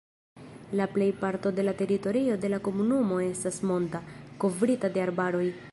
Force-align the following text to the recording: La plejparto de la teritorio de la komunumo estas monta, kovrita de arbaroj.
La 0.79 0.87
plejparto 0.93 1.51
de 1.51 1.61
la 1.67 1.75
teritorio 1.81 2.39
de 2.45 2.51
la 2.55 2.61
komunumo 2.69 3.21
estas 3.27 3.61
monta, 3.73 4.05
kovrita 4.45 4.95
de 4.97 5.09
arbaroj. 5.11 5.47